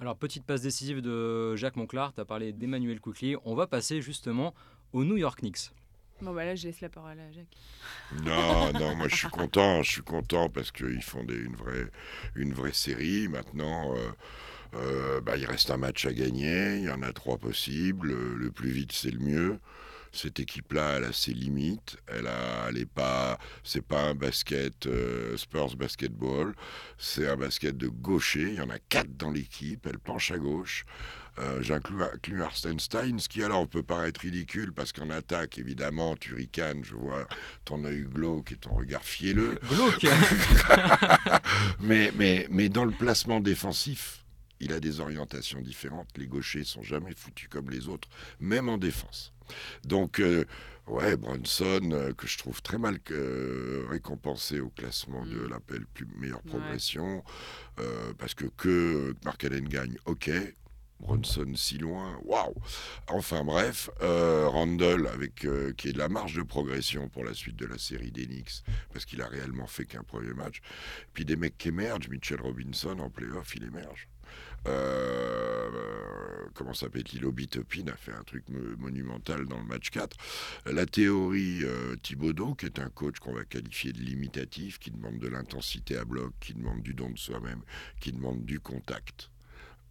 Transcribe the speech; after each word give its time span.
Alors, 0.00 0.16
petite 0.16 0.44
passe 0.44 0.62
décisive 0.62 1.00
de 1.00 1.56
Jacques 1.56 1.74
Monclar, 1.74 2.14
tu 2.14 2.20
as 2.20 2.24
parlé 2.24 2.52
d'Emmanuel 2.52 3.00
Quickly. 3.00 3.34
On 3.44 3.56
va 3.56 3.66
passer 3.66 4.00
justement 4.00 4.54
aux 4.92 5.04
New 5.04 5.16
York 5.16 5.40
Knicks. 5.40 5.72
Bon, 6.20 6.32
bah 6.32 6.44
là, 6.44 6.54
je 6.54 6.68
laisse 6.68 6.80
la 6.80 6.88
parole 6.88 7.18
à 7.18 7.32
Jacques. 7.32 8.24
Non, 8.24 8.72
non, 8.72 8.94
moi 8.94 9.08
je 9.08 9.16
suis 9.16 9.28
content, 9.28 9.82
je 9.82 9.90
suis 9.90 10.02
content 10.02 10.48
parce 10.48 10.70
qu'ils 10.70 11.02
font 11.02 11.24
des, 11.24 11.36
une, 11.36 11.56
vraie, 11.56 11.86
une 12.36 12.52
vraie 12.52 12.72
série. 12.72 13.26
Maintenant, 13.26 13.94
euh, 13.96 14.10
euh, 14.74 15.20
bah, 15.20 15.36
il 15.36 15.46
reste 15.46 15.70
un 15.70 15.76
match 15.76 16.06
à 16.06 16.12
gagner, 16.12 16.76
il 16.76 16.84
y 16.84 16.90
en 16.90 17.02
a 17.02 17.12
trois 17.12 17.36
possibles. 17.36 18.12
Le 18.12 18.50
plus 18.52 18.70
vite, 18.70 18.92
c'est 18.92 19.10
le 19.10 19.20
mieux 19.20 19.58
cette 20.12 20.40
équipe-là, 20.40 20.94
elle 20.96 21.04
a 21.04 21.12
ses 21.12 21.32
limites. 21.32 21.96
Elle 22.06 22.26
a, 22.26 22.68
elle 22.68 22.78
est 22.78 22.86
pas, 22.86 23.38
c'est 23.62 23.84
pas 23.84 24.02
un 24.02 24.14
basket 24.14 24.86
euh, 24.86 25.36
Spurs 25.36 25.76
basketball. 25.76 26.54
C'est 26.98 27.28
un 27.28 27.36
basket 27.36 27.76
de 27.76 27.88
gaucher. 27.88 28.48
Il 28.48 28.54
y 28.54 28.60
en 28.60 28.70
a 28.70 28.78
quatre 28.78 29.16
dans 29.16 29.30
l'équipe. 29.30 29.86
Elle 29.86 29.98
penche 29.98 30.30
à 30.30 30.38
gauche. 30.38 30.84
Euh, 31.38 31.62
J'inclus 31.62 32.42
Arstenstein, 32.42 33.18
ce 33.18 33.28
qui 33.28 33.44
alors 33.44 33.68
peut 33.68 33.84
paraître 33.84 34.22
ridicule 34.22 34.72
parce 34.72 34.92
qu'en 34.92 35.10
attaque, 35.10 35.58
évidemment, 35.58 36.16
tu 36.16 36.34
ricanes, 36.34 36.82
je 36.82 36.94
vois 36.94 37.28
ton 37.64 37.84
œil 37.84 38.02
glauque 38.02 38.52
et 38.52 38.56
ton 38.56 38.74
regard 38.74 39.04
fielleux. 39.04 39.58
Glauque 39.68 40.04
mais, 41.80 42.12
mais, 42.16 42.48
mais 42.50 42.68
dans 42.68 42.84
le 42.84 42.90
placement 42.90 43.40
défensif, 43.40 44.24
il 44.60 44.72
a 44.72 44.80
des 44.80 45.00
orientations 45.00 45.60
différentes. 45.60 46.08
Les 46.16 46.26
gauchers 46.26 46.64
sont 46.64 46.82
jamais 46.82 47.14
foutus 47.14 47.48
comme 47.48 47.70
les 47.70 47.88
autres, 47.88 48.08
même 48.40 48.68
en 48.68 48.78
défense. 48.78 49.32
Donc, 49.84 50.20
euh, 50.20 50.44
ouais, 50.86 51.16
Brunson, 51.16 51.90
euh, 51.92 52.12
que 52.12 52.26
je 52.26 52.38
trouve 52.38 52.62
très 52.62 52.78
mal 52.78 52.98
euh, 53.10 53.86
récompensé 53.88 54.60
au 54.60 54.70
classement 54.70 55.24
de 55.24 55.36
mm. 55.36 55.48
l'appel 55.48 55.84
meilleure 56.16 56.42
progression, 56.42 57.22
parce 58.18 58.34
que 58.34 58.46
que 58.56 59.14
Mark 59.24 59.44
Allen 59.44 59.68
gagne, 59.68 59.96
ok. 60.06 60.30
Brunson 61.00 61.52
si 61.54 61.78
loin, 61.78 62.18
waouh 62.24 62.54
Enfin 63.06 63.44
bref, 63.44 63.88
Randall 64.00 65.06
avec 65.06 65.46
qui 65.76 65.88
est 65.88 65.92
de 65.92 65.98
la 65.98 66.08
marge 66.08 66.34
de 66.34 66.42
progression 66.42 67.08
pour 67.08 67.22
la 67.22 67.34
suite 67.34 67.54
de 67.54 67.66
la 67.66 67.78
série 67.78 68.10
d'Enix, 68.10 68.64
parce 68.92 69.04
qu'il 69.04 69.22
a 69.22 69.28
réellement 69.28 69.68
fait 69.68 69.84
qu'un 69.84 70.02
premier 70.02 70.34
match. 70.34 70.60
Puis 71.14 71.24
des 71.24 71.36
mecs 71.36 71.56
qui 71.56 71.68
émergent, 71.68 72.08
Mitchell 72.08 72.40
Robinson 72.40 72.98
en 72.98 73.10
playoff, 73.10 73.54
il 73.54 73.62
émerge. 73.62 74.08
Euh, 74.68 75.28
comment 76.58 76.74
s'appelle 76.74 77.04
Lilo 77.12 77.30
Bitopin 77.30 77.88
a 77.88 77.96
fait 77.96 78.12
un 78.12 78.24
truc 78.24 78.44
monumental 78.48 79.46
dans 79.46 79.58
le 79.58 79.64
match 79.64 79.90
4. 79.90 80.16
La 80.66 80.86
théorie 80.86 81.60
euh, 81.62 81.94
Thibaudot, 82.02 82.54
qui 82.54 82.66
est 82.66 82.80
un 82.80 82.90
coach 82.90 83.18
qu'on 83.20 83.32
va 83.32 83.44
qualifier 83.44 83.92
de 83.92 84.00
limitatif, 84.00 84.78
qui 84.78 84.90
demande 84.90 85.18
de 85.18 85.28
l'intensité 85.28 85.96
à 85.96 86.04
bloc, 86.04 86.32
qui 86.40 86.54
demande 86.54 86.82
du 86.82 86.94
don 86.94 87.10
de 87.10 87.18
soi-même, 87.18 87.62
qui 88.00 88.12
demande 88.12 88.44
du 88.44 88.58
contact, 88.58 89.30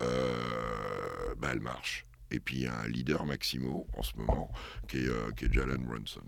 euh, 0.02 1.36
bah, 1.38 1.50
elle 1.54 1.62
marche. 1.62 2.06
Et 2.32 2.42
puis 2.42 2.58
il 2.58 2.62
y 2.64 2.68
a 2.68 2.78
un 2.82 2.88
leader 2.90 3.26
Maximo 3.26 3.88
en 3.98 4.04
ce 4.04 4.18
moment 4.18 4.52
qui 4.90 4.98
est, 4.98 5.08
euh, 5.08 5.32
qui 5.32 5.46
est 5.46 5.54
Jalen 5.54 5.78
Brunson. 5.86 6.20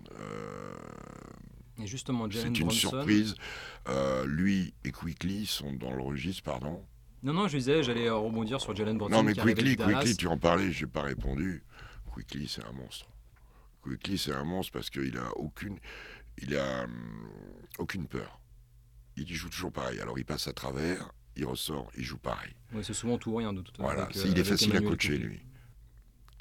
et 1.77 1.85
justement, 1.85 2.27
C'est 2.31 2.57
une 2.57 2.71
surprise. 2.71 3.35
lui 4.25 4.73
et 4.85 4.91
Quickly 4.91 5.45
sont 5.45 5.73
dans 5.73 5.93
le 5.93 6.01
registre, 6.01 6.43
pardon, 6.43 6.81
non, 7.23 7.33
non, 7.33 7.47
je 7.47 7.57
disais, 7.57 7.83
j'allais 7.83 8.07
euh, 8.07 8.15
rebondir 8.15 8.61
sur 8.61 8.75
Jalen 8.75 8.97
Brunson. 8.97 9.17
Non, 9.17 9.23
mais 9.23 9.33
Quickly, 9.33 9.75
Quickly, 9.75 10.15
tu 10.15 10.27
en 10.27 10.37
parlais, 10.37 10.71
je 10.71 10.85
n'ai 10.85 10.91
pas 10.91 11.01
répondu. 11.01 11.63
Quickly, 12.13 12.47
c'est 12.47 12.63
un 12.63 12.71
monstre. 12.71 13.07
Quickly, 13.81 14.17
c'est 14.17 14.33
un 14.33 14.43
monstre 14.43 14.73
parce 14.73 14.89
qu'il 14.89 15.17
a 15.17 15.35
aucune, 15.37 15.79
il 16.37 16.55
a 16.55 16.83
hum, 16.83 17.29
aucune 17.77 18.07
peur. 18.07 18.39
Il 19.17 19.27
joue 19.33 19.49
toujours 19.49 19.71
pareil. 19.71 19.99
Alors 19.99 20.17
il 20.17 20.25
passe 20.25 20.47
à 20.47 20.53
travers, 20.53 21.11
il 21.35 21.45
ressort, 21.45 21.91
il 21.97 22.03
joue 22.03 22.17
pareil. 22.17 22.53
Ouais, 22.73 22.83
c'est 22.83 22.93
souvent 22.93 23.17
tout 23.17 23.31
ou 23.31 23.35
rien 23.35 23.51
de 23.51 23.61
toute 23.61 23.75
façon. 23.75 23.91
Voilà, 23.91 24.07
il 24.13 24.37
est 24.37 24.43
facile 24.43 24.75
à 24.77 24.81
coacher 24.81 25.17
lui. 25.17 25.41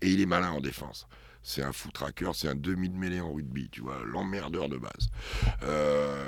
Et 0.00 0.10
il 0.10 0.20
est 0.20 0.26
malin 0.26 0.52
en 0.52 0.60
défense 0.60 1.08
c'est 1.48 1.62
un 1.62 1.72
foot 1.72 1.94
tracker, 1.94 2.30
c'est 2.34 2.48
un 2.48 2.54
demi 2.54 2.90
de 2.90 2.94
mêlée 2.94 3.22
en 3.22 3.32
rugby, 3.32 3.70
tu 3.72 3.80
vois, 3.80 3.96
l'emmerdeur 4.04 4.68
de 4.68 4.76
base. 4.76 5.08
Euh, 5.62 6.22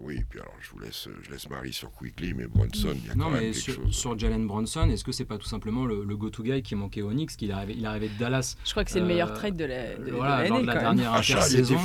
oui, 0.00 0.24
puis 0.30 0.40
alors 0.40 0.54
je 0.62 0.70
vous 0.70 0.78
laisse, 0.78 1.08
je 1.20 1.30
laisse 1.30 1.50
Marie 1.50 1.74
sur 1.74 1.92
Quickly, 1.92 2.32
mais 2.32 2.46
Bronson, 2.46 2.94
il 2.94 3.06
y 3.06 3.10
a 3.10 3.14
quand 3.14 3.28
même 3.28 3.42
quelque 3.42 3.54
sur, 3.54 3.74
chose. 3.74 3.94
Sur 3.94 4.18
Jalen 4.18 4.46
Bronson, 4.46 4.88
est-ce 4.88 5.04
que 5.04 5.12
c'est 5.12 5.26
pas 5.26 5.36
tout 5.36 5.46
simplement 5.46 5.84
le, 5.84 6.16
go-to 6.16 6.42
guy 6.42 6.62
qui 6.62 6.74
manquait 6.74 7.02
au 7.02 7.10
Knicks, 7.10 7.36
qu'il 7.36 7.52
arrivait, 7.52 7.74
il 7.76 7.84
arrivait 7.84 8.08
de 8.08 8.18
Dallas 8.18 8.56
Je 8.64 8.70
crois 8.70 8.82
que 8.82 8.90
c'est 8.90 9.00
le 9.00 9.06
meilleur 9.06 9.32
euh, 9.32 9.34
trade 9.34 9.56
de 9.56 9.64
la, 9.66 9.94
de, 9.94 10.10
voilà, 10.10 10.48
de, 10.48 10.64
la 10.64 10.74
dernière 10.74 11.12
intersaison. 11.12 11.76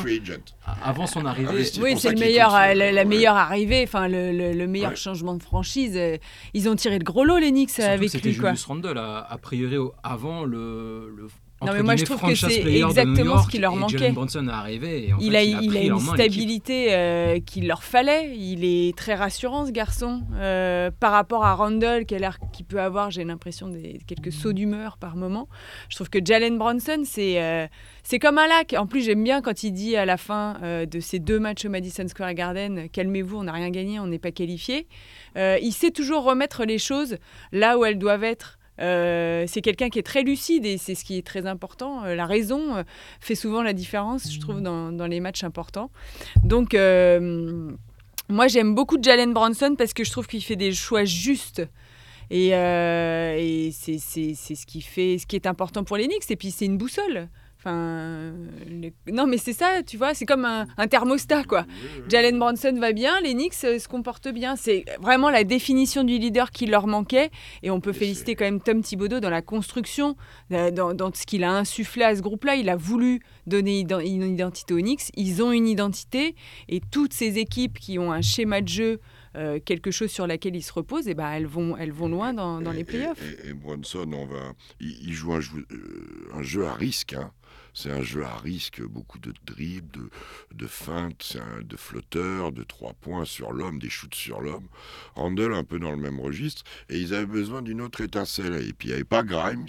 Avant 0.81 1.07
son 1.07 1.25
arrivée. 1.25 1.69
oui, 1.81 1.95
c'est 1.99 2.11
le 2.11 2.19
meilleur, 2.19 2.55
euh, 2.55 2.73
la, 2.73 3.05
meilleure 3.05 3.35
arrivée, 3.35 3.83
enfin 3.83 4.07
le, 4.07 4.65
meilleur 4.65 4.95
changement 4.95 5.35
de 5.35 5.43
franchise. 5.43 5.99
Ils 6.53 6.69
ont 6.69 6.75
tiré 6.77 6.99
le 6.99 7.03
gros 7.03 7.25
lot 7.25 7.37
les 7.37 7.51
Knicks 7.51 7.79
avec 7.79 7.99
lui. 7.99 8.09
C'était 8.09 8.31
Julius 8.31 8.63
Randle, 8.63 8.97
a, 8.97 9.27
a 9.29 9.37
priori 9.37 9.75
avant 10.03 10.45
le, 10.45 11.13
le 11.13 11.27
non, 11.65 11.73
mais 11.73 11.81
moi 11.81 11.95
je 11.95 12.05
trouve 12.05 12.21
que 12.21 12.35
c'est 12.35 12.61
exactement 12.61 13.41
ce 13.41 13.49
qui 13.49 13.57
leur 13.57 13.75
manquait. 13.75 14.13
Est 14.13 14.49
arrivé 14.49 15.13
il, 15.19 15.35
a, 15.35 15.43
il, 15.43 15.75
a, 15.75 15.81
une 15.81 15.99
stabilité 15.99 16.89
euh, 16.91 17.39
qu'il 17.39 17.67
leur 17.67 17.83
fallait. 17.83 18.35
Il 18.35 18.63
est 18.63 18.95
très 18.95 19.15
rassurant 19.15 19.65
ce 19.65 19.71
garçon. 19.71 20.21
Euh, 20.35 20.91
par 20.99 21.11
rapport 21.11 21.45
à 21.45 21.55
Randall, 21.55 22.05
qui, 22.05 22.15
qui 22.53 22.63
peut 22.63 22.79
avoir, 22.79 23.09
j'ai 23.09 23.23
l'impression, 23.23 23.69
des, 23.69 23.99
quelques 24.05 24.31
sauts 24.31 24.53
d'humeur 24.53 24.97
par 24.97 25.15
moment. 25.15 25.47
Je 25.89 25.95
trouve 25.95 26.09
que 26.09 26.19
Jalen 26.23 26.57
Bronson, 26.57 27.01
c'est 27.05 27.41
euh, 27.41 27.65
c'est 28.03 28.19
comme 28.19 28.37
un 28.37 28.47
lac. 28.47 28.75
En 28.77 28.85
plus, 28.85 29.01
j'aime 29.01 29.23
bien 29.23 29.41
quand 29.41 29.63
il 29.63 29.71
dit 29.71 29.95
à 29.95 30.05
la 30.05 30.17
fin 30.17 30.59
de 30.61 30.99
ces 30.99 31.19
deux 31.19 31.39
matchs 31.39 31.65
au 31.65 31.69
Madison 31.69 32.07
Square 32.07 32.35
Garden 32.35 32.87
Calmez-vous, 32.89 33.37
on 33.37 33.43
n'a 33.43 33.51
rien 33.51 33.69
gagné, 33.69 33.99
on 33.99 34.07
n'est 34.07 34.19
pas 34.19 34.31
qualifié. 34.31 34.87
il 35.35 35.71
sait 35.71 35.91
toujours 35.91 36.23
remettre 36.23 36.65
les 36.65 36.77
choses 36.77 37.17
là 37.51 37.77
où 37.77 37.85
elles 37.85 37.97
doivent 37.97 38.23
être. 38.23 38.56
Euh, 38.79 39.45
c'est 39.47 39.61
quelqu'un 39.61 39.89
qui 39.89 39.99
est 39.99 40.03
très 40.03 40.23
lucide 40.23 40.65
et 40.65 40.77
c'est 40.77 40.95
ce 40.95 41.03
qui 41.03 41.17
est 41.17 41.25
très 41.25 41.45
important. 41.45 42.03
Euh, 42.03 42.15
la 42.15 42.25
raison 42.25 42.75
euh, 42.75 42.83
fait 43.19 43.35
souvent 43.35 43.63
la 43.63 43.73
différence, 43.73 44.31
je 44.31 44.39
trouve, 44.39 44.61
dans, 44.61 45.07
les 45.07 45.19
matchs 45.19 45.43
importants. 45.43 45.89
Donc, 46.43 46.73
moi, 48.29 48.47
j'aime 48.47 48.75
beaucoup 48.75 48.97
Jalen 49.01 49.33
Bronson 49.33 49.75
parce 49.77 49.93
que 49.93 50.03
je 50.03 50.11
trouve 50.11 50.27
qu'il 50.27 50.43
fait 50.43 50.55
des 50.55 50.73
choix 50.73 51.05
justes. 51.05 51.67
Et, 52.29 52.49
et 52.49 53.71
c'est 53.71 53.97
ce 53.99 54.65
qui 54.65 54.81
fait 54.81 55.17
ce 55.17 55.25
qui 55.25 55.35
est 55.37 55.47
important 55.47 55.83
pour 55.83 55.97
les 55.97 56.07
Knicks. 56.07 56.29
Et 56.29 56.35
puis, 56.35 56.51
c'est 56.51 56.65
une 56.65 56.77
boussole. 56.77 57.29
Enfin, 57.59 58.33
Non, 59.11 59.25
mais 59.25 59.37
c'est 59.37 59.53
ça, 59.53 59.81
tu 59.85 59.97
vois, 59.97 60.13
c'est 60.13 60.25
comme 60.25 60.45
un, 60.45 60.87
thermostat, 60.87 61.43
quoi. 61.43 61.65
Jalen 62.07 62.37
Bronson 62.37 62.73
va 62.79 62.93
bien, 62.93 63.19
les 63.21 63.33
Knicks 63.33 63.55
euh, 63.63 63.79
se 63.79 63.87
comportent 63.87 64.27
bien. 64.27 64.55
C'est 64.55 64.85
vraiment 65.01 65.31
la 65.31 65.43
définition 65.43 66.03
du 66.03 66.19
leader 66.19 66.51
qui 66.51 66.67
leur 66.67 66.85
manquait. 66.85 67.31
Et 67.63 67.71
on 67.71 67.81
peut 67.81 67.93
féliciter 67.93 68.35
quand 68.35 68.45
même 68.45 68.61
Tom 68.61 68.81
Thibodeau 68.81 69.19
dans 69.19 69.31
la 69.31 69.41
construction, 69.41 70.15
euh, 70.51 70.69
dans, 70.69 71.11
ce 71.13 71.25
qu'il 71.25 71.43
a 71.43 71.51
insufflé 71.51 72.03
à 72.03 72.15
ce 72.15 72.21
groupe-là. 72.21 72.55
Il 72.55 72.69
a 72.69 72.75
voulu 72.75 73.21
donner 73.47 73.79
une 73.81 74.23
identité 74.23 74.75
aux 74.75 74.79
Knicks. 74.79 75.11
Ils 75.15 75.41
ont 75.41 75.51
une 75.51 75.67
identité. 75.67 76.35
Et 76.69 76.79
toutes 76.91 77.13
ces 77.13 77.39
équipes 77.39 77.79
qui 77.79 77.97
ont 77.97 78.11
un 78.11 78.21
schéma 78.21 78.61
de 78.61 78.67
jeu 78.67 78.99
euh, 79.35 79.59
quelque 79.63 79.91
chose 79.91 80.09
sur 80.09 80.27
laquelle 80.27 80.55
ils 80.55 80.63
se 80.63 80.73
reposent, 80.73 81.07
et 81.07 81.13
ben 81.13 81.31
elles 81.31 81.47
vont, 81.47 81.77
elles 81.77 81.91
vont 81.91 82.09
loin 82.09 82.33
dans, 82.33 82.59
les 82.71 82.83
playoffs. 82.83 83.21
Et, 83.21 83.49
et, 83.49 83.53
on 83.53 84.25
va, 84.25 84.53
il, 84.79 85.13
joue 85.13 85.33
un 85.33 85.41
jeu, 85.41 85.65
un 86.33 86.43
jeu 86.43 86.65
à 86.65 86.73
risque. 86.73 87.13
Hein. 87.13 87.31
C'est 87.77 87.91
un 87.91 88.01
jeu 88.01 88.23
à 88.23 88.35
risque, 88.37 88.81
beaucoup 88.81 89.19
de 89.19 89.31
dribbles, 89.45 90.09
de, 90.51 90.65
feintes, 90.65 91.37
de 91.61 91.77
flotteurs, 91.77 92.51
de 92.51 92.63
trois 92.63 92.93
points 92.93 93.23
sur 93.23 93.51
l'homme, 93.53 93.77
des 93.77 93.91
shoots 93.91 94.15
sur 94.15 94.41
l'homme. 94.41 94.67
Randall 95.13 95.53
un 95.53 95.63
peu 95.63 95.77
dans 95.77 95.91
le 95.91 95.97
même 95.97 96.19
registre. 96.19 96.63
Et 96.89 96.97
ils 96.97 97.13
avaient 97.13 97.27
besoin 97.27 97.61
d'une 97.61 97.81
autre 97.81 98.01
étincelle. 98.01 98.55
Et 98.67 98.73
puis 98.73 98.87
il 98.87 98.91
n'y 98.91 98.95
avait 98.95 99.03
pas 99.03 99.21
Grimes. 99.21 99.67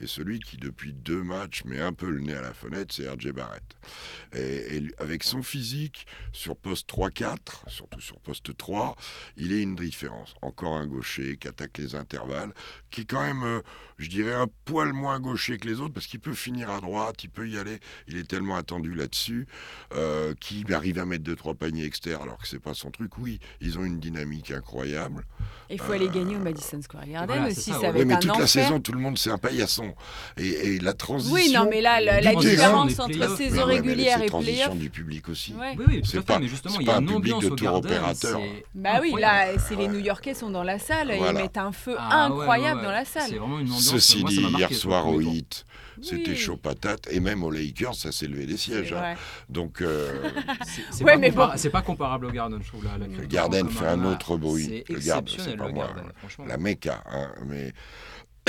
Et 0.00 0.06
celui 0.06 0.38
qui, 0.38 0.56
depuis 0.56 0.92
deux 0.92 1.22
matchs, 1.22 1.64
met 1.64 1.80
un 1.80 1.92
peu 1.92 2.08
le 2.08 2.20
nez 2.20 2.34
à 2.34 2.40
la 2.40 2.52
fenêtre, 2.52 2.94
c'est 2.94 3.08
RJ 3.08 3.32
Barrett. 3.32 3.64
Et, 4.34 4.82
avec 4.98 5.24
son 5.24 5.42
physique, 5.42 6.06
sur 6.32 6.56
poste 6.56 6.88
3-4, 6.88 7.36
surtout 7.66 8.00
sur 8.00 8.20
poste 8.20 8.56
3, 8.56 8.96
il 9.36 9.52
est 9.52 9.62
une 9.62 9.74
différence. 9.74 10.34
Encore 10.42 10.76
un 10.76 10.86
gaucher 10.86 11.36
qui 11.36 11.48
attaque 11.48 11.78
les 11.78 11.94
intervalles, 11.94 12.52
qui 12.90 13.02
est 13.02 13.04
quand 13.04 13.22
même, 13.22 13.42
euh, 13.42 13.60
je 13.98 14.08
dirais, 14.08 14.34
un 14.34 14.46
poil 14.64 14.92
moins 14.92 15.18
gaucher 15.18 15.58
que 15.58 15.66
les 15.66 15.80
autres, 15.80 15.94
parce 15.94 16.06
qu'il 16.06 16.20
peut 16.20 16.34
finir 16.34 16.70
à 16.70 16.80
droite, 16.80 17.24
il 17.24 17.30
peut 17.30 17.48
y 17.48 17.58
aller. 17.58 17.80
Il 18.06 18.16
est 18.16 18.28
tellement 18.28 18.56
attendu 18.56 18.94
là-dessus, 18.94 19.46
euh, 19.94 20.34
qu'il 20.40 20.72
arrive 20.72 20.98
à 20.98 21.06
mettre 21.06 21.24
deux, 21.24 21.36
trois 21.36 21.54
paniers 21.54 21.84
externes, 21.84 22.22
alors 22.22 22.38
que 22.38 22.46
c'est 22.46 22.60
pas 22.60 22.74
son 22.74 22.90
truc. 22.90 23.18
Oui, 23.18 23.40
ils 23.60 23.78
ont 23.78 23.84
une 23.84 23.98
dynamique 23.98 24.50
incroyable. 24.52 25.24
Il 25.70 25.80
faut 25.80 25.92
aller 25.92 26.08
gagner 26.08 26.36
au 26.36 26.40
Madison 26.40 26.80
Square 26.80 27.06
Garden 27.06 27.44
aussi, 27.44 27.70
ça, 27.72 27.90
oui, 27.92 28.04
mais 28.04 28.18
toute 28.18 28.38
la 28.38 28.46
saison, 28.46 28.80
tout 28.80 28.92
le 28.92 29.00
monde, 29.00 29.18
c'est 29.18 29.30
un 29.30 29.38
paillasson. 29.38 29.87
Et, 30.36 30.78
la 30.78 30.92
transition. 30.92 31.34
Oui, 31.34 31.52
non, 31.52 31.66
mais 31.68 31.80
là, 31.80 32.00
la, 32.00 32.34
différence 32.34 32.98
entre 32.98 33.36
saison 33.36 33.64
régulière 33.64 34.22
et 34.22 34.26
playoff. 34.26 34.76
du 34.76 34.90
public 34.90 35.28
aussi. 35.28 35.54
Oui, 35.58 35.84
oui, 35.86 36.02
c'est 36.04 36.24
pas, 36.24 36.38
mais 36.38 36.48
justement, 36.48 36.76
il 36.80 36.86
y 36.86 36.90
a 36.90 36.98
une 36.98 37.10
ambiance 37.10 37.44
au 37.44 37.54
Garden. 37.54 38.00
Bah 38.74 38.98
oui, 39.00 39.14
là, 39.18 39.58
c'est 39.58 39.76
les 39.76 39.88
New-Yorkais 39.88 40.34
sont 40.34 40.50
dans 40.50 40.62
la 40.62 40.78
salle, 40.78 41.12
ils 41.14 41.34
mettent 41.34 41.58
un 41.58 41.72
feu 41.72 41.96
ah 41.98 42.26
incroyable 42.26 42.82
dans 42.82 42.90
la 42.90 43.04
salle. 43.04 43.24
C'est 43.28 43.36
vraiment 43.36 43.58
une 43.58 43.66
ambiance. 43.66 43.88
Ceci 43.88 44.24
dit, 44.24 44.44
hier 44.56 44.72
soir 44.72 45.08
au 45.08 45.20
Hit, 45.20 45.64
c'était 46.02 46.36
chaud 46.36 46.56
patate. 46.56 47.08
Et 47.10 47.20
même 47.20 47.42
aux 47.42 47.50
Lakers, 47.50 47.94
ça 47.94 48.12
s'est 48.12 48.26
levé 48.26 48.46
des 48.46 48.56
sièges. 48.56 48.92
Hein. 48.92 49.14
Donc. 49.48 49.80
Euh, 49.80 50.30
c'est 50.90 51.04
ouais, 51.04 51.18
pas, 51.30 51.54
bon. 51.56 51.70
pas, 51.70 51.82
comparable 51.82 52.26
au 52.26 52.30
Garden, 52.30 52.60
je 52.62 52.68
trouve. 52.68 52.84
Là, 52.84 52.92
le 52.98 53.26
Garden 53.26 53.68
fait 53.68 53.86
un 53.86 54.04
autre 54.04 54.36
bruit. 54.36 54.84
Le 54.88 54.98
Garden, 54.98 55.34
c'est 55.38 55.56
pas 55.56 55.68
moi. 55.68 55.88
La 56.46 56.56
Mecca. 56.56 57.02
Hein, 57.10 57.32
mais 57.46 57.72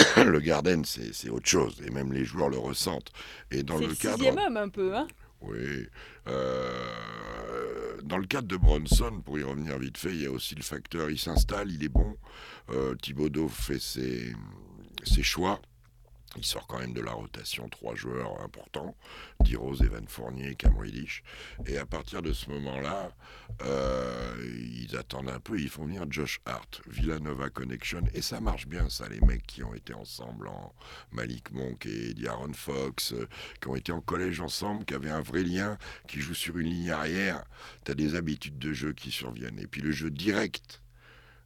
le 0.26 0.40
Garden, 0.40 0.84
c'est 0.86 1.30
autre 1.30 1.48
chose, 1.48 1.82
et 1.86 1.92
même 1.92 2.12
les 2.14 2.26
joueurs 2.26 2.50
le 2.50 2.58
ressentent. 2.58 3.12
Et 3.52 3.64
dans 3.64 3.78
le 3.78 3.88
le 3.88 3.96
cadre, 3.96 4.18
sixième 4.18 4.38
homme 4.38 4.58
un 4.58 4.70
peu, 4.70 4.96
hein 4.96 5.08
oui, 5.42 5.88
euh, 6.28 8.02
dans 8.04 8.18
le 8.18 8.26
cadre 8.26 8.48
de 8.48 8.58
Bronson, 8.58 9.22
pour 9.24 9.40
y 9.40 9.44
revenir 9.44 9.78
vite 9.80 9.98
fait, 9.98 10.10
il 10.10 10.22
y 10.24 10.26
a 10.26 10.32
aussi 10.32 10.56
le 10.56 10.64
facteur, 10.64 11.10
il 11.10 11.18
s'installe, 11.18 11.72
il 11.72 11.84
est 11.84 11.90
bon. 11.90 12.18
Euh, 12.72 12.96
Thibodeau 12.96 13.48
fait 13.48 13.80
ses, 13.80 14.34
ses 15.04 15.24
choix. 15.24 15.62
Il 16.36 16.46
sort 16.46 16.68
quand 16.68 16.80
même 16.80 16.94
de 16.94 17.02
la 17.02 17.12
rotation 17.12 17.68
trois 17.70 17.96
joueurs 17.96 18.40
importants, 18.42 18.96
D-Rose, 19.40 19.82
Evan 19.82 20.08
Fournier, 20.08 20.56
Reddish. 20.78 21.24
Et 21.66 21.78
à 21.78 21.86
partir 21.86 22.22
de 22.22 22.34
ce 22.34 22.50
moment-là, 22.52 23.12
euh, 23.64 24.36
ils 24.40 24.96
attendent 24.96 25.30
un 25.30 25.40
peu, 25.40 25.60
ils 25.60 25.70
font 25.70 25.86
venir 25.86 26.06
Josh 26.10 26.40
Hart, 26.46 26.82
Villanova 26.88 27.50
Connection. 27.50 28.04
Et 28.14 28.22
ça 28.22 28.42
marche 28.42 28.68
bien, 28.68 28.90
ça, 28.90 29.10
les 29.10 29.20
mecs 29.22 29.46
qui 29.48 29.64
ont 29.64 29.74
été 29.74 29.94
ensemble 29.94 30.48
en 30.48 30.74
Malik 31.12 31.52
Monk 31.52 31.88
et 31.88 32.14
Diaron 32.14 32.54
Fox, 32.54 33.14
euh, 33.14 33.28
qui 33.60 33.68
ont 33.68 33.76
été 33.76 33.92
en 33.92 34.02
collège 34.02 34.40
ensemble, 34.40 34.86
qui 34.86 34.94
avaient 34.94 35.10
un 35.10 35.22
vrai 35.22 35.44
lien, 35.44 35.78
qui 36.08 36.20
jouent 36.20 36.36
sur 36.36 36.60
une 36.60 36.70
ligne 36.70 36.92
arrière. 36.92 37.44
Tu 37.86 37.92
as 37.92 37.96
des 37.96 38.14
habitudes 38.14 38.60
de 38.60 38.72
jeu 38.72 38.94
qui 38.94 39.10
surviennent. 39.10 39.60
Et 39.60 39.68
puis 39.68 39.82
le 39.82 39.92
jeu 39.92 40.12
direct 40.12 40.84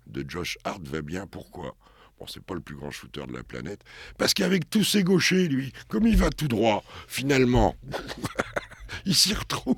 de 0.08 0.30
Josh 0.30 0.58
Hart 0.66 0.84
va 0.84 1.02
bien. 1.02 1.26
Pourquoi? 1.26 1.78
Bon, 2.20 2.28
c'est 2.28 2.44
pas 2.44 2.54
le 2.54 2.62
plus 2.62 2.76
grand 2.76 2.92
shooter 2.92 3.26
de 3.28 3.34
la 3.34 3.44
planète. 3.44 3.82
Parce 4.18 4.34
qu'avec 4.34 4.70
tous 4.70 4.84
ses 4.84 5.04
gauchers, 5.04 5.48
lui, 5.48 5.74
comme 5.88 6.06
il 6.08 6.16
va 6.16 6.30
tout 6.30 6.48
droit, 6.48 6.84
finalement, 7.08 7.76
il 9.06 9.16
s'y 9.16 9.34
retrouve. 9.34 9.76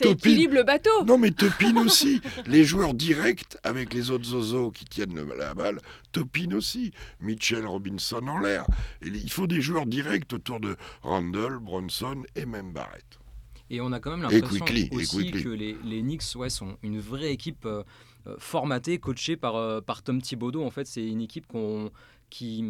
Topin- 0.00 0.12
équilibre 0.12 0.54
le 0.54 0.62
bateau. 0.64 1.04
Non, 1.06 1.18
mais 1.18 1.30
Topin 1.30 1.76
aussi. 1.84 2.20
Les 2.46 2.64
joueurs 2.64 2.94
directs 2.94 3.56
avec 3.62 3.94
les 3.94 4.10
autres 4.10 4.24
zozos 4.26 4.70
qui 4.70 4.84
tiennent 4.84 5.14
le- 5.14 5.34
la 5.36 5.54
balle, 5.54 5.80
Topin 6.12 6.52
aussi. 6.52 6.92
Mitchell 7.20 7.66
Robinson 7.66 8.26
en 8.28 8.38
l'air. 8.38 8.66
Il 9.02 9.30
faut 9.32 9.46
des 9.46 9.60
joueurs 9.62 9.86
directs 9.86 10.32
autour 10.32 10.60
de 10.60 10.76
Randall, 11.02 11.58
Bronson 11.58 12.22
et 12.36 12.44
même 12.46 12.72
Barrett. 12.72 13.04
Et 13.70 13.80
on 13.80 13.90
a 13.92 14.00
quand 14.00 14.10
même 14.10 14.22
l'impression 14.30 14.66
et 14.66 14.90
aussi 14.92 15.30
que 15.30 15.48
les, 15.48 15.76
les 15.82 16.02
Knicks 16.02 16.22
ouais, 16.36 16.50
sont 16.50 16.76
une 16.82 17.00
vraie 17.00 17.32
équipe 17.32 17.64
euh, 17.64 17.82
euh, 18.26 18.36
formatée, 18.38 18.98
coachée 18.98 19.36
par, 19.36 19.56
euh, 19.56 19.80
par 19.80 20.02
Tom 20.02 20.20
Thibodeau. 20.22 20.64
En 20.64 20.70
fait, 20.70 20.86
c'est 20.86 21.06
une 21.06 21.20
équipe 21.20 21.46
qu'on, 21.46 21.90
qui, 22.30 22.64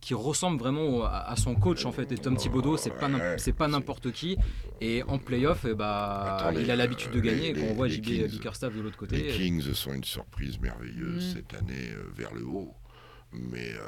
qui 0.00 0.14
ressemble 0.14 0.58
vraiment 0.58 1.04
à, 1.04 1.18
à 1.18 1.36
son 1.36 1.54
coach 1.54 1.84
en 1.84 1.92
fait. 1.92 2.10
Et 2.12 2.16
Tom 2.18 2.36
Thibodeau, 2.36 2.76
c'est 2.76 2.90
pas 2.90 3.08
c'est 3.38 3.52
pas 3.52 3.68
n'importe 3.68 4.12
qui. 4.12 4.36
Et 4.80 5.02
en 5.04 5.18
playoff, 5.18 5.64
eh 5.68 5.74
bah, 5.74 6.52
il 6.56 6.70
a 6.70 6.76
l'habitude 6.76 7.10
de 7.12 7.18
euh, 7.18 7.22
gagner. 7.22 7.52
les- 7.52 7.60
Quand 7.60 7.66
on 7.70 7.74
voit 7.74 7.88
les 7.88 7.94
JB 7.96 8.04
Kings- 8.04 8.26
Bickerstaff 8.28 8.74
de 8.76 8.80
l'autre 8.80 9.06
Les 9.10 9.22
côté. 9.22 9.32
Kings 9.36 9.72
sont 9.74 9.92
une 9.92 10.04
surprise 10.04 10.58
merveilleuse 10.60 11.26
Mm. 11.34 11.34
cette 11.36 11.54
année 11.54 11.90
euh, 11.92 12.04
vers 12.14 12.32
le 12.34 12.44
haut. 12.46 12.72
Mais 13.32 13.72
euh, 13.74 13.80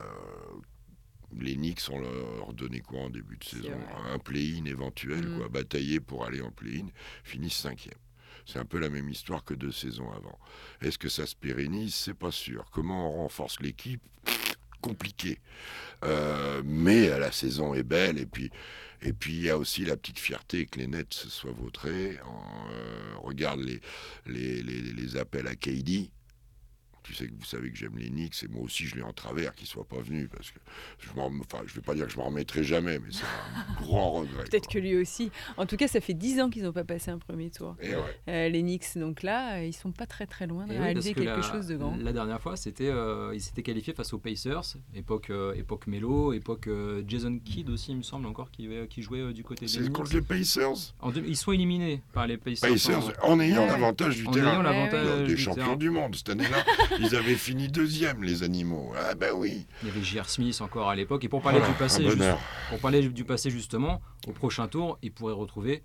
les 1.39 1.55
Knicks, 1.55 1.83
on 1.91 1.99
leur 2.01 2.53
donné 2.55 2.81
quoi 2.81 3.01
en 3.03 3.11
début 3.11 3.37
de 3.39 3.45
saison? 3.45 3.71
Un 4.13 4.19
play-in 4.19 4.65
éventuel, 4.65 5.27
Mm. 5.29 5.39
quoi, 5.39 5.49
batailler 5.49 6.01
pour 6.01 6.25
aller 6.27 6.41
en 6.41 6.51
play-in, 6.51 6.87
finissent 7.23 7.55
cinquième. 7.59 7.95
C'est 8.47 8.59
un 8.59 8.65
peu 8.65 8.79
la 8.79 8.91
même 8.91 9.09
histoire 9.09 9.45
que 9.45 9.55
deux 9.55 9.73
saisons 9.73 10.11
avant. 10.13 10.39
Est-ce 10.81 10.99
que 10.99 11.09
ça 11.09 11.27
se 11.27 11.37
pérennise? 11.37 11.95
C'est 11.95 12.15
pas 12.15 12.31
sûr. 12.31 12.67
Comment 12.73 13.15
on 13.15 13.23
renforce 13.23 13.61
l'équipe? 13.61 14.03
Compliqué. 14.81 15.39
Euh, 16.05 16.63
mais 16.65 17.11
euh, 17.11 17.19
la 17.19 17.33
saison 17.33 17.75
est 17.75 17.83
belle 17.83 18.19
et 18.19 18.25
puis 18.27 18.51
et 19.03 19.13
puis 19.13 19.33
il 19.35 19.43
y 19.43 19.51
a 19.51 19.57
aussi 19.57 19.85
la 19.85 19.97
petite 19.97 20.19
fierté 20.19 20.67
que 20.67 20.79
les 20.79 20.87
Nets 20.87 21.15
se 21.15 21.29
soient 21.29 21.53
vautrés. 21.53 22.19
On, 22.27 22.73
euh, 22.73 23.15
regarde 23.23 23.61
les, 23.61 23.81
les, 24.27 24.63
les, 24.63 24.81
les 24.81 25.17
appels 25.17 25.47
à 25.47 25.55
KD. 25.55 26.11
Tu 27.03 27.15
sais 27.15 27.27
que 27.27 27.33
vous 27.39 27.45
savez 27.45 27.71
que 27.71 27.77
j'aime 27.79 27.97
les 27.97 28.11
Knicks 28.11 28.43
et 28.43 28.49
moi 28.49 28.63
aussi 28.63 28.85
je 28.87 28.95
l'ai 28.97 29.03
en 29.03 29.13
travers 29.13 29.55
qu'ils 29.55 29.67
soient 29.67 29.87
pas 29.89 30.01
venus 30.01 30.29
parce 30.31 30.51
que 30.51 30.59
je 30.99 31.09
m'en, 31.17 31.31
enfin 31.41 31.63
je 31.67 31.75
vais 31.75 31.81
pas 31.81 31.95
dire 31.95 32.07
que 32.07 32.13
je 32.13 32.19
m'en 32.19 32.27
remettrai 32.27 32.63
jamais 32.63 32.99
mais 32.99 33.09
c'est 33.11 33.25
un 33.25 33.81
grand 33.83 34.13
regret. 34.13 34.45
Peut-être 34.45 34.69
que 34.69 34.79
lui 34.79 34.97
aussi. 34.97 35.31
En 35.57 35.67
tout 35.67 35.77
cas, 35.77 35.89
ça 35.89 36.01
fait 36.01 36.15
10 36.15 36.41
ans 36.41 36.51
qu'ils 36.51 36.63
n'ont 36.65 36.73
pas 36.73 36.85
passé 36.85 37.11
un 37.11 37.19
premier 37.19 37.51
tour. 37.51 37.77
Et 37.81 37.95
ouais. 37.95 38.03
Euh, 38.29 38.49
les 38.49 38.61
Knicks, 38.63 38.97
donc 38.97 39.23
là, 39.23 39.57
euh, 39.59 39.65
ils 39.65 39.73
sont 39.73 39.93
pas 39.93 40.07
très 40.07 40.27
très 40.27 40.47
loin 40.47 40.67
de 40.67 40.73
Et 40.73 40.77
oui, 40.77 40.83
réaliser 40.83 41.15
que 41.15 41.21
quelque 41.21 41.37
la, 41.37 41.43
chose 41.43 41.67
de 41.69 41.77
grand. 41.77 41.97
La 41.97 42.13
dernière 42.13 42.41
fois, 42.41 42.57
c'était, 42.57 42.89
euh, 42.91 43.33
ils 43.35 43.41
s'étaient 43.41 43.63
qualifiés 43.63 43.95
face 43.95 44.13
aux 44.13 44.19
Pacers, 44.19 44.77
époque, 44.95 45.31
euh, 45.31 45.55
époque 45.55 45.87
Melo, 45.87 46.33
époque 46.33 46.67
euh, 46.69 47.03
Jason 47.09 47.39
Kidd 47.45 47.71
aussi, 47.71 47.93
il 47.93 47.97
me 47.99 48.03
semble 48.03 48.27
encore, 48.27 48.51
qui, 48.51 48.69
euh, 48.69 48.87
qui 48.87 49.03
jouait 49.03 49.21
euh, 49.21 49.33
du 49.33 49.43
côté 49.43 49.67
des 49.67 49.73
C'est 49.73 49.91
contre 49.93 50.13
les 50.13 50.23
Pacers? 50.23 50.95
En 51.01 51.11
deux- 51.11 51.25
ils 51.27 51.37
sont 51.37 51.53
éliminés 51.53 52.03
par 52.13 52.27
les 52.27 52.37
Pacers. 52.37 52.69
Pacers 52.71 53.13
en 53.23 53.41
ayant 53.41 53.63
Ouais. 53.63 53.67
l'avantage 53.69 54.17
du 54.17 54.27
en 54.27 54.31
terrain. 54.31 54.53
ayant 54.53 54.63
l'avantage 54.63 55.07
Lors 55.07 55.27
des 55.27 55.37
champions 55.37 55.63
terrain. 55.65 55.77
du 55.77 55.91
monde 55.91 56.15
cette 56.15 56.29
année-là, 56.31 56.65
ils 56.99 57.15
avaient 57.17 57.35
fini 57.35 57.69
deuxième 57.69 58.23
les 58.25 58.43
animaux. 58.43 58.93
Ah 58.99 59.15
ben 59.15 59.33
oui. 59.35 59.67
Il 59.83 59.89
y 59.89 59.91
avait 59.91 60.03
J.R. 60.03 60.29
Smith 60.29 60.61
encore 60.61 60.89
à 60.91 60.95
l'époque. 60.97 61.25
Et 61.25 61.29
pour 61.29 61.43
parler 61.43 61.59
Voilà, 61.59 61.73
du 61.73 61.79
passé, 61.79 62.03
juste- 62.05 62.19
pour 62.71 62.79
parler 62.81 63.09
du 63.09 63.25
passé 63.25 63.51
justement, 63.51 64.01
au 64.27 64.33
prochain 64.33 64.69
tour, 64.69 64.99
ils 65.03 65.13
pourraient 65.13 65.33
retrouver 65.35 65.83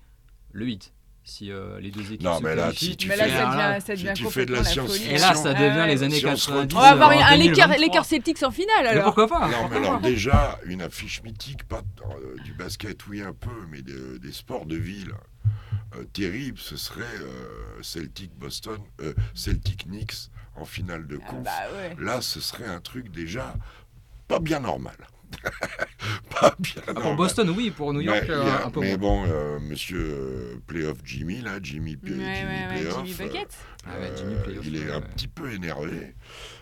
le 0.52 0.66
8 0.66 0.92
si 1.28 1.52
euh, 1.52 1.80
les 1.80 1.90
deux 1.90 2.04
équipes 2.14 2.22
Non, 2.22 2.38
se 2.38 2.44
mais 2.44 2.54
là, 2.56 2.72
si 2.72 2.96
tu 2.96 3.08
Mais 3.08 3.16
là, 3.16 3.24
fais- 3.26 3.32
ça 3.32 3.36
là, 3.38 3.50
devient, 3.74 3.86
ça 3.86 3.96
si 3.96 4.04
devient 4.04 4.14
tu 4.16 4.26
fais 4.30 4.46
de 4.46 4.52
la 4.54 4.60
la 4.60 4.64
science- 4.66 4.92
folie. 4.96 5.10
Et 5.10 5.18
là, 5.18 5.34
ça 5.34 5.54
devient 5.56 5.86
les 5.88 6.04
années 6.04 6.20
Si 6.20 6.26
on 6.28 6.36
se 6.36 6.46
90. 6.46 6.62
retrouve- 6.62 6.78
On 6.78 6.82
va 6.84 6.90
avoir 6.92 7.10
un 7.10 7.16
Lakers, 7.16 7.36
2023. 7.68 7.78
Lakers 7.80 8.06
Celtics 8.06 8.44
en 8.44 8.52
finale 8.52 8.76
Mais 8.84 8.88
alors. 8.90 9.06
pourquoi 9.06 9.28
pas 9.28 9.48
Non, 9.50 9.68
mais 9.72 9.78
alors 9.78 10.00
déjà, 10.02 10.60
une 10.66 10.84
affiche 10.84 11.24
mythique, 11.24 11.64
pas 11.68 11.82
euh, 12.12 12.36
du 12.44 12.54
basket, 12.54 13.08
oui, 13.08 13.22
un 13.24 13.34
peu, 13.34 13.50
mais 13.72 13.82
de- 13.82 14.20
des 14.22 14.32
sports 14.32 14.68
de 14.68 14.76
ville. 14.76 15.14
Euh, 15.98 16.04
terrible, 16.06 16.58
ce 16.58 16.78
serait 16.78 17.04
euh, 17.22 17.82
Celtic 17.82 18.34
Boston, 18.36 18.80
euh, 19.02 19.14
Celtic 19.34 19.86
Knicks 19.86 20.30
en 20.56 20.66
finale 20.66 21.08
de 21.08 21.20
Ah 21.26 21.30
conf. 21.30 21.44
bah 21.44 21.52
ouais. 21.74 21.96
Là, 22.00 22.22
ce 22.22 22.40
serait 22.40 22.66
un 22.68 22.82
truc 22.82 23.12
déjà 23.12 23.56
pas 24.28 24.40
bien 24.40 24.60
normal. 24.60 24.96
Pas 26.30 26.56
bien 26.60 26.74
Ah, 26.88 26.94
normal. 26.94 27.04
Pour 27.04 27.16
Boston, 27.16 27.50
oui, 27.56 27.72
pour 27.72 27.94
New 27.94 28.02
York, 28.02 28.24
Mais, 28.28 28.34
euh, 28.34 28.42
il 28.44 28.48
y 28.48 28.52
a- 28.52 28.66
un 28.66 28.70
peu 28.70 28.80
mais 28.82 28.98
bon, 28.98 29.26
euh, 29.28 29.60
monsieur 29.60 30.00
euh, 30.02 30.56
Playoff 30.68 30.98
Jimmy, 31.04 31.42
là, 31.42 31.60
Jimmy, 31.62 31.96
P- 31.98 32.12
Ouais, 32.12 32.18
Jimmy 32.18 32.26
ouais, 32.28 32.68
ouais, 32.68 32.82
Playoff, 32.82 33.06
Jimmy 33.06 33.14
euh, 33.20 33.26
Bucket. 33.34 33.58
Ah 33.88 34.00
ouais, 34.00 34.12
Jimmy 34.18 34.36
Playoff, 34.44 34.66
il 34.66 34.76
est 34.78 34.86
ouais, 34.86 34.92
un 34.92 35.02
petit 35.02 35.28
peu 35.28 35.52
énervé. 35.54 36.16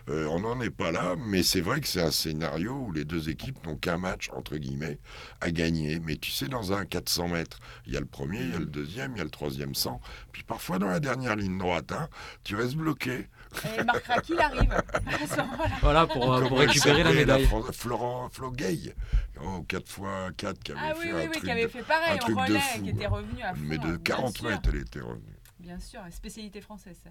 Euh, 0.09 0.27
on 0.27 0.41
n'en 0.41 0.59
est 0.59 0.69
pas 0.69 0.91
là, 0.91 1.15
mais 1.17 1.43
c'est 1.43 1.61
vrai 1.61 1.79
que 1.79 1.87
c'est 1.87 2.01
un 2.01 2.11
scénario 2.11 2.73
où 2.73 2.91
les 2.91 3.05
deux 3.05 3.29
équipes 3.29 3.65
n'ont 3.65 3.77
qu'un 3.77 3.97
match, 3.97 4.29
entre 4.35 4.57
guillemets, 4.57 4.99
à 5.39 5.49
gagner. 5.51 5.99
Mais 6.05 6.17
tu 6.17 6.29
sais, 6.31 6.47
dans 6.47 6.73
un 6.73 6.83
400 6.85 7.29
mètres, 7.29 7.59
il 7.87 7.93
y 7.93 7.97
a 7.97 8.01
le 8.01 8.05
premier, 8.05 8.41
il 8.41 8.51
y 8.51 8.55
a 8.55 8.59
le 8.59 8.65
deuxième, 8.65 9.13
il 9.15 9.19
y 9.19 9.21
a 9.21 9.23
le 9.23 9.29
troisième 9.29 9.73
100. 9.75 10.01
Puis 10.33 10.43
parfois, 10.43 10.77
dans 10.79 10.87
la 10.87 10.99
dernière 10.99 11.37
ligne 11.37 11.57
droite, 11.57 11.93
hein, 11.93 12.09
tu 12.43 12.55
restes 12.57 12.75
bloqué. 12.75 13.27
Et 13.77 13.83
Marc 13.83 14.05
Raki, 14.07 14.33
il 14.33 14.39
arrive 14.41 14.71
à 14.73 14.83
ce 15.27 15.37
moment-là. 15.37 15.69
Voilà, 15.81 16.07
pour, 16.07 16.33
récupérer 16.57 17.03
la 17.03 17.13
médaille. 17.13 17.47
Florent 17.71 18.27
Flo 18.33 18.51
Gay, 18.53 18.95
oh, 19.41 19.65
4x4, 19.67 20.53
qui 20.59 20.71
avait 20.71 20.81
Ah 20.81 20.95
fait 20.95 20.99
oui, 21.05 21.09
un 21.11 21.15
oui, 21.15 21.21
oui, 21.25 21.31
truc 21.31 21.43
qui 21.43 21.51
avait 21.51 21.67
fait 21.67 21.83
pareil 21.83 22.19
un 22.21 22.27
de 22.29 22.33
relais, 22.35 22.59
fou, 22.59 22.83
qui 22.83 22.89
était 22.89 23.05
hein. 23.05 23.09
revenu 23.09 23.41
à 23.41 23.53
fond. 23.53 23.61
mais 23.63 23.77
de 23.77 23.87
bien 23.87 23.97
40 23.97 24.37
sûr. 24.37 24.49
mètres, 24.49 24.69
elle 24.73 24.81
était 24.81 24.99
revenue. 25.01 25.37
Bien 25.59 25.79
sûr, 25.79 26.01
spécialité 26.11 26.61
française 26.61 26.99
ça. 27.03 27.09